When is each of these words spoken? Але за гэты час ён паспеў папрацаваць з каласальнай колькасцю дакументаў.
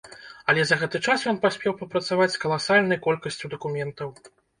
Але 0.51 0.61
за 0.69 0.77
гэты 0.83 1.01
час 1.11 1.25
ён 1.31 1.37
паспеў 1.43 1.75
папрацаваць 1.81 2.29
з 2.37 2.41
каласальнай 2.45 2.99
колькасцю 3.05 3.51
дакументаў. 3.53 4.09